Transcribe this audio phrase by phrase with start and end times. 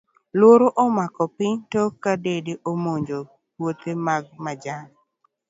[0.39, 3.19] Luoro omako piny, tok ka dede omonjo
[3.57, 4.83] puthe mag majan.